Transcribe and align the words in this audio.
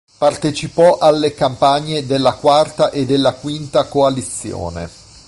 Partecipò 0.17 0.97
alle 0.97 1.31
campagne 1.35 2.07
della 2.07 2.33
quarta 2.33 2.89
e 2.89 3.05
della 3.05 3.33
quinta 3.33 3.83
coalizione. 3.83 4.89